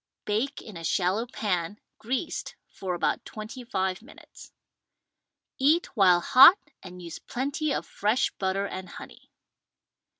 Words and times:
Bake 0.25 0.63
in 0.63 0.77
a 0.77 0.83
shallow 0.83 1.27
pan 1.27 1.79
(greased) 1.99 2.55
for 2.71 2.95
about 2.95 3.23
twenty 3.23 3.63
five 3.63 4.01
minutes. 4.01 4.51
Eat 5.59 5.95
while 5.95 6.21
hot 6.21 6.57
and 6.81 7.03
use 7.03 7.19
plenty 7.19 7.71
of 7.71 7.85
fresh 7.85 8.31
butter 8.39 8.65
and 8.65 8.89
honey. 8.89 9.29